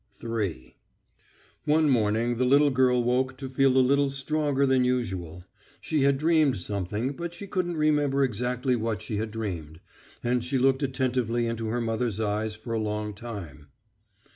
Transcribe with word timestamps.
III 0.23 0.75
One 1.65 1.87
morning 1.87 2.37
the 2.37 2.43
little 2.43 2.71
girl 2.71 3.03
woke 3.03 3.37
to 3.37 3.47
feel 3.47 3.77
a 3.77 3.85
little 3.87 4.09
stronger 4.09 4.65
than 4.65 4.83
usual. 4.83 5.45
She 5.79 6.01
had 6.01 6.17
dreamed 6.17 6.57
something, 6.57 7.11
but 7.11 7.35
she 7.35 7.45
couldn't 7.45 7.77
remember 7.77 8.23
exactly 8.23 8.75
what 8.75 9.03
she 9.03 9.17
had 9.17 9.29
dreamed, 9.29 9.79
and 10.23 10.43
she 10.43 10.57
looked 10.57 10.81
attentively 10.81 11.45
into 11.45 11.67
her 11.67 11.81
mother's 11.81 12.19
eyes 12.19 12.55
for 12.55 12.73
a 12.73 12.79
long 12.79 13.13
time. 13.13 13.67